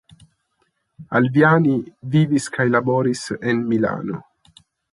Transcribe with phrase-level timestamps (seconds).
[1.19, 1.75] Alviani
[2.15, 4.21] vivis kaj laboris en Milano.